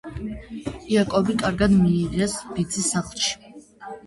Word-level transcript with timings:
იაკობი 0.95 1.35
კარგად 1.41 1.75
მიიღეს 1.83 2.35
ბიძის 2.57 2.89
სახლში. 2.97 3.39